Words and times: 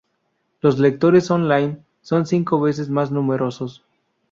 Los 0.61 0.79
lectores 0.79 1.29
online 1.29 1.77
son 2.01 2.25
cinco 2.25 2.59
veces 2.59 2.89
más 2.89 3.11
numerosos. 3.11 3.85